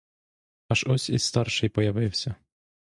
[0.67, 2.35] Аж ось і старший появився.